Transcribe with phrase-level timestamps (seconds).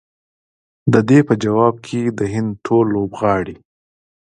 [0.93, 3.55] د دې په ځواب کې د هند ټول لوبغاړي